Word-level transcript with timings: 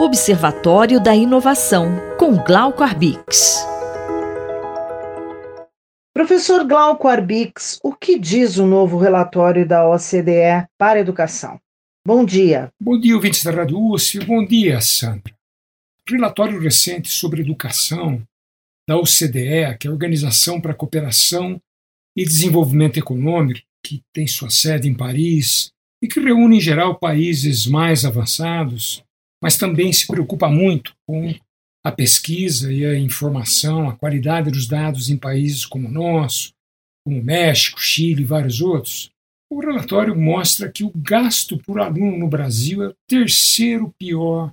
Observatório 0.00 1.02
da 1.02 1.12
Inovação, 1.12 1.88
com 2.16 2.36
Glauco 2.36 2.84
Arbix. 2.84 3.56
Professor 6.14 6.64
Glauco 6.64 7.08
Arbix, 7.08 7.80
o 7.82 7.92
que 7.92 8.16
diz 8.16 8.58
o 8.58 8.64
novo 8.64 8.96
relatório 8.96 9.66
da 9.66 9.88
OCDE 9.88 10.68
para 10.78 10.98
a 10.98 11.00
educação? 11.00 11.60
Bom 12.06 12.24
dia. 12.24 12.70
Bom 12.80 12.96
dia, 12.96 13.16
ouvintes 13.16 13.42
da 13.42 13.50
Rádio. 13.50 13.76
Bom 14.24 14.46
dia, 14.46 14.80
Sandra. 14.80 15.34
Relatório 16.08 16.60
recente 16.60 17.10
sobre 17.10 17.42
educação 17.42 18.22
da 18.88 18.96
OCDE, 18.96 19.76
que 19.80 19.88
é 19.88 19.90
a 19.90 19.92
Organização 19.92 20.60
para 20.60 20.70
a 20.70 20.76
Cooperação 20.76 21.60
e 22.16 22.22
Desenvolvimento 22.22 22.98
Econômico, 22.98 23.66
que 23.84 24.00
tem 24.12 24.28
sua 24.28 24.48
sede 24.48 24.88
em 24.88 24.94
Paris 24.94 25.72
e 26.00 26.06
que 26.06 26.20
reúne, 26.20 26.58
em 26.58 26.60
geral, 26.60 27.00
países 27.00 27.66
mais 27.66 28.04
avançados, 28.04 29.02
mas 29.42 29.56
também 29.56 29.92
se 29.92 30.06
preocupa 30.06 30.48
muito 30.48 30.94
com 31.06 31.34
a 31.84 31.92
pesquisa 31.92 32.72
e 32.72 32.84
a 32.84 32.98
informação, 32.98 33.88
a 33.88 33.96
qualidade 33.96 34.50
dos 34.50 34.66
dados 34.66 35.08
em 35.08 35.16
países 35.16 35.64
como 35.64 35.88
o 35.88 35.92
nosso, 35.92 36.52
como 37.04 37.22
México, 37.22 37.80
Chile 37.80 38.22
e 38.22 38.26
vários 38.26 38.60
outros, 38.60 39.10
o 39.50 39.60
relatório 39.60 40.14
mostra 40.14 40.70
que 40.70 40.84
o 40.84 40.92
gasto 40.94 41.56
por 41.58 41.80
aluno 41.80 42.18
no 42.18 42.28
Brasil 42.28 42.82
é 42.82 42.88
o 42.88 42.96
terceiro 43.08 43.90
pior 43.98 44.52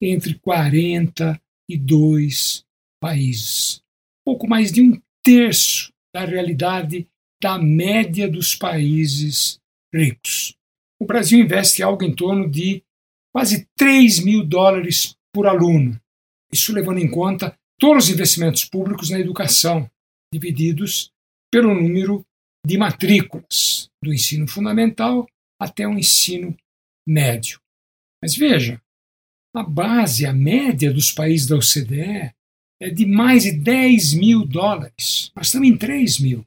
entre 0.00 0.38
42 0.38 2.64
países. 3.02 3.82
Pouco 4.24 4.48
mais 4.48 4.70
de 4.70 4.82
um 4.82 5.02
terço 5.24 5.92
da 6.14 6.24
realidade 6.24 7.08
da 7.42 7.58
média 7.58 8.28
dos 8.28 8.54
países 8.54 9.58
ricos. 9.92 10.54
O 11.00 11.04
Brasil 11.04 11.40
investe 11.40 11.82
algo 11.82 12.04
em 12.04 12.14
torno 12.14 12.48
de 12.48 12.84
quase 13.36 13.68
3 13.76 14.24
mil 14.24 14.42
dólares 14.42 15.14
por 15.30 15.46
aluno. 15.46 16.00
Isso 16.50 16.72
levando 16.72 17.00
em 17.00 17.10
conta 17.10 17.54
todos 17.78 18.04
os 18.04 18.10
investimentos 18.10 18.64
públicos 18.64 19.10
na 19.10 19.20
educação, 19.20 19.90
divididos 20.32 21.12
pelo 21.52 21.74
número 21.74 22.24
de 22.66 22.78
matrículas, 22.78 23.90
do 24.02 24.10
ensino 24.10 24.48
fundamental 24.48 25.28
até 25.60 25.86
o 25.86 25.98
ensino 25.98 26.56
médio. 27.06 27.60
Mas 28.22 28.34
veja, 28.34 28.80
a 29.54 29.62
base, 29.62 30.24
a 30.24 30.32
média 30.32 30.90
dos 30.90 31.10
países 31.10 31.46
da 31.46 31.56
OCDE 31.56 32.32
é 32.80 32.88
de 32.88 33.04
mais 33.04 33.42
de 33.42 33.52
10 33.52 34.14
mil 34.14 34.46
dólares. 34.46 35.30
Nós 35.36 35.48
estamos 35.48 35.68
em 35.68 35.76
3 35.76 36.20
mil. 36.20 36.42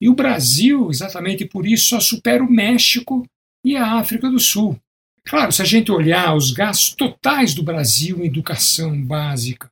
E 0.00 0.08
o 0.08 0.16
Brasil, 0.16 0.90
exatamente 0.90 1.44
por 1.44 1.64
isso, 1.64 1.90
só 1.90 2.00
supera 2.00 2.42
o 2.42 2.50
México 2.50 3.24
e 3.64 3.76
a 3.76 4.00
África 4.00 4.28
do 4.28 4.40
Sul. 4.40 4.81
Claro, 5.26 5.52
se 5.52 5.62
a 5.62 5.64
gente 5.64 5.90
olhar 5.90 6.34
os 6.34 6.50
gastos 6.50 6.94
totais 6.94 7.54
do 7.54 7.62
Brasil 7.62 8.22
em 8.22 8.26
educação 8.26 9.00
básica 9.02 9.70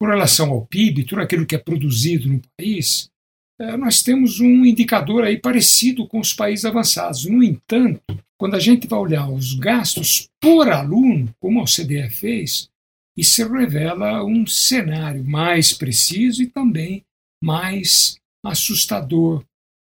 com 0.00 0.06
relação 0.06 0.50
ao 0.50 0.66
PIB, 0.66 1.04
tudo 1.04 1.22
aquilo 1.22 1.46
que 1.46 1.54
é 1.54 1.58
produzido 1.58 2.28
no 2.28 2.40
país, 2.56 3.08
eh, 3.60 3.76
nós 3.76 4.02
temos 4.02 4.40
um 4.40 4.64
indicador 4.64 5.24
aí 5.24 5.38
parecido 5.38 6.06
com 6.06 6.20
os 6.20 6.32
países 6.32 6.64
avançados. 6.64 7.24
No 7.24 7.42
entanto, 7.42 8.02
quando 8.38 8.54
a 8.54 8.60
gente 8.60 8.86
vai 8.86 8.98
olhar 8.98 9.28
os 9.28 9.54
gastos 9.54 10.28
por 10.40 10.68
aluno, 10.68 11.34
como 11.40 11.60
a 11.60 11.62
OCDE 11.62 12.10
fez, 12.10 12.68
isso 13.16 13.48
revela 13.52 14.24
um 14.24 14.46
cenário 14.46 15.24
mais 15.24 15.72
preciso 15.72 16.42
e 16.42 16.46
também 16.46 17.04
mais 17.42 18.16
assustador 18.44 19.44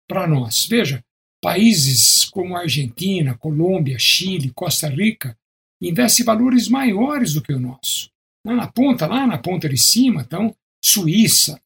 para 0.09 0.27
nós. 0.27 0.65
Veja, 0.65 1.03
Países 1.41 2.25
como 2.25 2.55
Argentina, 2.55 3.35
Colômbia, 3.35 3.97
Chile, 3.97 4.51
Costa 4.53 4.87
Rica 4.87 5.35
investem 5.81 6.23
valores 6.23 6.67
maiores 6.67 7.33
do 7.33 7.41
que 7.41 7.51
o 7.51 7.59
nosso. 7.59 8.09
Lá 8.45 8.55
na 8.55 8.67
ponta, 8.67 9.07
lá 9.07 9.25
na 9.25 9.37
ponta 9.37 9.67
de 9.67 9.77
cima, 9.77 10.21
então, 10.21 10.55
Suíça, 10.83 11.59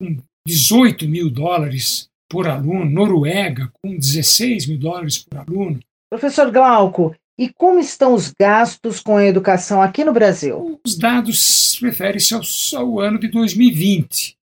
com 0.00 0.16
18 0.46 1.06
mil 1.06 1.30
dólares 1.30 2.08
por 2.28 2.48
aluno, 2.48 2.90
Noruega, 2.90 3.70
com 3.82 3.96
16 3.96 4.66
mil 4.66 4.78
dólares 4.78 5.18
por 5.18 5.38
aluno. 5.38 5.80
Professor 6.10 6.50
Glauco, 6.50 7.14
e 7.38 7.48
como 7.52 7.80
estão 7.80 8.14
os 8.14 8.32
gastos 8.32 9.00
com 9.00 9.16
a 9.16 9.24
educação 9.24 9.82
aqui 9.82 10.04
no 10.04 10.12
Brasil? 10.12 10.80
Os 10.84 10.96
dados 10.96 11.78
referem-se 11.82 12.34
ao, 12.34 12.42
ao, 12.76 13.00
ano 13.00 13.18
de 13.18 13.28
2020 13.28 14.36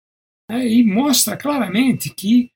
né, 0.50 0.68
e 0.68 0.84
mostra 0.84 1.38
claramente 1.38 2.09
que 2.09 2.50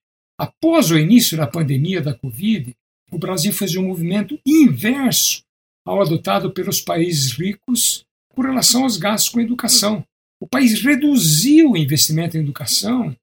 Após 0.43 0.91
o 0.91 0.97
início 0.97 1.37
da 1.37 1.47
pandemia 1.47 2.01
da 2.01 2.13
Covid, 2.13 2.75
o 3.09 3.17
Brasil 3.17 3.53
fez 3.53 3.77
um 3.77 3.87
movimento 3.87 4.37
inverso 4.45 5.41
ao 5.85 6.01
adotado 6.01 6.51
pelos 6.51 6.81
países 6.81 7.31
ricos 7.31 8.03
com 8.35 8.41
relação 8.41 8.83
aos 8.83 8.97
gastos 8.97 9.31
com 9.31 9.39
educação. 9.39 10.05
O 10.41 10.45
país 10.45 10.83
reduziu 10.83 11.71
o 11.71 11.77
investimento 11.77 12.35
em 12.35 12.41
educação 12.41 13.15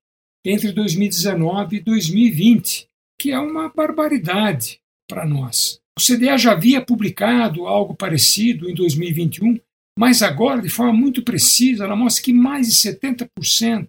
entre 0.43 0.73
2019 0.73 1.77
e 1.77 1.81
2020, 1.81 2.89
que 3.21 3.33
é 3.33 3.39
uma 3.39 3.69
barbaridade 3.69 4.81
para 5.07 5.27
nós. 5.27 5.79
O 5.99 6.03
CDA 6.03 6.39
já 6.39 6.53
havia 6.53 6.81
publicado 6.81 7.67
algo 7.67 7.95
parecido 7.95 8.71
em 8.71 8.75
2021, 8.75 9.61
mas 9.99 10.23
agora, 10.23 10.63
de 10.63 10.71
forma 10.71 10.95
muito 10.95 11.23
precisa, 11.23 11.85
ela 11.85 11.95
mostra 11.95 12.25
que 12.25 12.33
mais 12.33 12.67
de 12.67 12.77
70% 12.77 13.89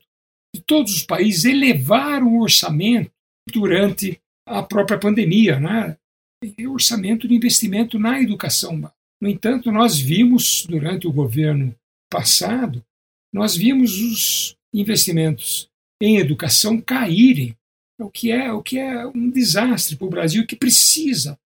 de 0.54 0.62
todos 0.62 0.94
os 0.94 1.04
países 1.04 1.46
elevaram 1.46 2.36
o 2.36 2.42
orçamento 2.42 3.10
durante 3.50 4.20
a 4.48 4.62
própria 4.64 4.98
pandemia, 4.98 5.60
né? 5.60 5.98
E 6.58 6.68
orçamento 6.68 7.28
de 7.28 7.36
investimento 7.36 8.00
na 8.00 8.20
educação. 8.20 8.92
No 9.22 9.30
entanto, 9.30 9.72
nós 9.72 10.00
vimos 10.00 10.66
durante 10.68 11.08
o 11.08 11.12
governo 11.12 11.76
passado, 12.12 12.84
nós 13.34 13.56
vimos 13.56 14.00
os 14.00 14.56
investimentos 14.74 15.70
em 16.02 16.18
educação 16.18 16.82
caírem, 16.82 17.56
o 18.00 18.10
que 18.10 18.32
é 18.32 18.52
o 18.52 18.64
que 18.64 18.80
é 18.80 19.06
um 19.06 19.30
desastre 19.30 19.96
para 19.96 20.08
o 20.08 20.10
Brasil 20.10 20.48
que 20.48 20.56
precisa 20.56 21.38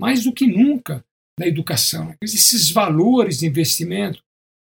mais 0.00 0.24
do 0.24 0.32
que 0.32 0.46
nunca 0.46 1.04
da 1.38 1.46
educação. 1.46 2.14
Esses 2.20 2.70
valores 2.70 3.38
de 3.38 3.46
investimento 3.46 4.22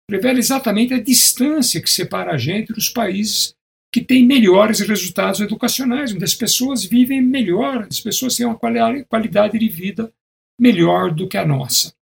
revelam 0.09 0.39
exatamente 0.39 0.93
a 0.93 1.01
distância 1.01 1.81
que 1.81 1.89
separa 1.89 2.33
a 2.33 2.37
gente 2.37 2.73
dos 2.73 2.89
países 2.89 3.54
que 3.95 4.03
têm 4.03 4.25
melhores 4.25 4.81
resultados 4.81 5.39
educacionais, 5.39 6.11
onde 6.11 6.25
as 6.25 6.35
pessoas 6.35 6.83
vivem 6.83 7.21
melhor, 7.21 7.87
as 7.89 8.01
pessoas 8.01 8.35
têm 8.35 8.45
uma 8.45 8.59
qualidade 8.59 9.57
de 9.57 9.69
vida 9.69 10.11
melhor 10.59 11.13
do 11.15 11.29
que 11.29 11.37
a 11.37 11.47
nossa. 11.47 11.93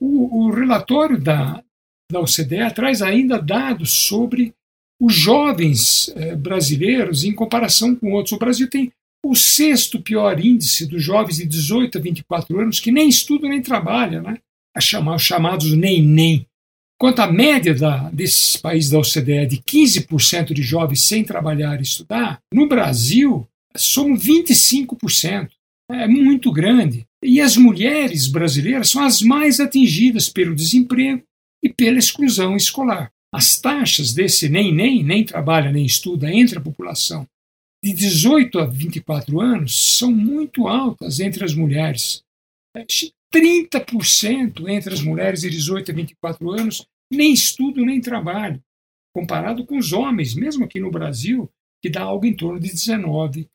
O, 0.00 0.46
o 0.46 0.50
relatório 0.50 1.16
da, 1.16 1.62
da 2.10 2.18
OCDE 2.18 2.74
traz 2.74 3.02
ainda 3.02 3.40
dados 3.40 3.88
sobre 3.92 4.52
os 5.00 5.14
jovens 5.14 6.08
eh, 6.16 6.34
brasileiros 6.34 7.22
em 7.22 7.32
comparação 7.32 7.94
com 7.94 8.14
outros. 8.14 8.32
O 8.32 8.38
Brasil 8.40 8.68
tem 8.68 8.90
o 9.24 9.36
sexto 9.36 10.02
pior 10.02 10.44
índice 10.44 10.86
dos 10.86 11.04
jovens 11.04 11.36
de 11.36 11.46
18 11.46 11.98
a 11.98 12.00
24 12.00 12.58
anos 12.58 12.80
que 12.80 12.90
nem 12.90 13.08
estudam 13.08 13.48
nem 13.48 13.62
trabalham, 13.62 14.24
né? 14.24 14.38
Os 14.76 15.22
chamados 15.22 15.72
nem-nem. 15.72 16.44
Quanto 17.00 17.20
à 17.20 17.30
média 17.30 17.74
da, 17.74 18.10
desses 18.10 18.56
países 18.56 18.90
da 18.90 18.98
OCDE 18.98 19.46
de 19.46 19.58
15% 19.58 20.52
de 20.52 20.62
jovens 20.62 21.06
sem 21.06 21.22
trabalhar 21.22 21.78
e 21.78 21.82
estudar, 21.82 22.40
no 22.52 22.66
Brasil 22.66 23.46
somos 23.76 24.24
25%. 24.24 25.50
É 25.90 26.08
muito 26.08 26.52
grande. 26.52 27.06
E 27.22 27.40
as 27.40 27.56
mulheres 27.56 28.26
brasileiras 28.26 28.90
são 28.90 29.02
as 29.02 29.22
mais 29.22 29.60
atingidas 29.60 30.28
pelo 30.28 30.54
desemprego 30.54 31.22
e 31.62 31.68
pela 31.68 31.98
exclusão 31.98 32.56
escolar. 32.56 33.10
As 33.32 33.58
taxas 33.58 34.12
desse 34.12 34.48
nem 34.48 34.74
nem, 34.74 35.02
nem 35.02 35.24
trabalha 35.24 35.70
nem 35.70 35.86
estuda 35.86 36.32
entre 36.32 36.58
a 36.58 36.60
população 36.60 37.26
de 37.82 37.92
18 37.92 38.58
a 38.58 38.66
24 38.66 39.40
anos 39.40 39.96
são 39.98 40.10
muito 40.10 40.66
altas 40.66 41.20
entre 41.20 41.44
as 41.44 41.54
mulheres. 41.54 42.22
30% 43.32 44.68
entre 44.68 44.94
as 44.94 45.02
mulheres 45.02 45.42
de 45.42 45.50
18 45.50 45.90
a 45.90 45.94
24 45.94 46.50
anos 46.50 46.86
nem 47.10 47.32
estudo 47.32 47.84
nem 47.84 48.00
trabalho, 48.00 48.62
comparado 49.14 49.64
com 49.64 49.78
os 49.78 49.92
homens, 49.92 50.34
mesmo 50.34 50.64
aqui 50.64 50.78
no 50.78 50.90
Brasil, 50.90 51.50
que 51.82 51.88
dá 51.88 52.02
algo 52.02 52.26
em 52.26 52.34
torno 52.34 52.60
de 52.60 52.68
19%. 52.68 53.48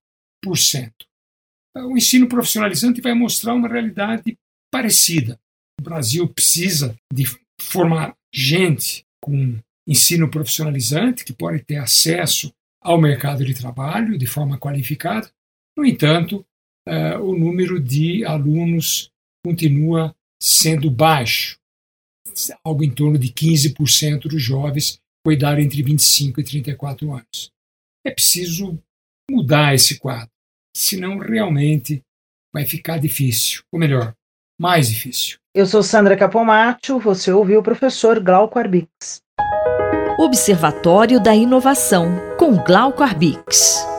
O 1.76 1.98
ensino 1.98 2.28
profissionalizante 2.28 3.02
vai 3.02 3.14
mostrar 3.14 3.54
uma 3.54 3.68
realidade 3.68 4.38
parecida. 4.72 5.40
O 5.80 5.84
Brasil 5.84 6.28
precisa 6.28 6.96
de 7.12 7.26
formar 7.60 8.16
gente 8.34 9.06
com 9.22 9.58
ensino 9.88 10.30
profissionalizante 10.30 11.24
que 11.24 11.34
pode 11.34 11.64
ter 11.64 11.78
acesso 11.78 12.54
ao 12.82 13.00
mercado 13.00 13.46
de 13.46 13.54
trabalho 13.54 14.18
de 14.18 14.28
forma 14.28 14.58
qualificada. 14.58 15.30
No 15.76 15.86
entanto, 15.86 16.46
uh, 16.88 17.20
o 17.22 17.38
número 17.38 17.80
de 17.80 18.24
alunos 18.26 19.12
continua 19.46 20.16
sendo 20.42 20.90
baixo. 20.90 21.58
Algo 22.64 22.84
em 22.84 22.90
torno 22.90 23.18
de 23.18 23.30
15% 23.30 24.22
dos 24.22 24.42
jovens 24.42 25.00
com 25.24 25.32
idade 25.32 25.62
entre 25.62 25.82
25 25.82 26.42
e 26.42 26.44
34 26.44 27.12
anos. 27.14 27.52
É 28.06 28.12
preciso 28.12 28.78
mudar 29.30 29.74
esse 29.74 29.98
quadro, 29.98 30.30
senão 30.76 31.18
realmente 31.18 32.02
vai 32.54 32.66
ficar 32.66 32.98
difícil. 32.98 33.64
Ou 33.72 33.80
melhor, 33.80 34.14
mais 34.60 34.90
difícil. 34.90 35.38
Eu 35.56 35.66
sou 35.66 35.84
Sandra 35.84 36.18
Capomatto, 36.18 37.00
você 37.00 37.32
ouviu 37.32 37.60
o 37.60 37.64
professor 37.64 38.20
Glauco 38.20 38.60
Arbix. 38.60 39.22
Observatório 40.20 41.22
da 41.22 41.34
Inovação, 41.36 42.08
com 42.38 42.58
Glauco 42.64 43.02
Arbix. 43.02 43.93